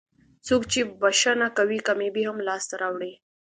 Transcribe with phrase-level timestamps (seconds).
[0.47, 3.13] څوک چې بښنه کوي کامیابي هم لاسته راوړي.